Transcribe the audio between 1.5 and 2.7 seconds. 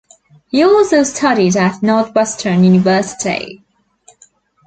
at Northwestern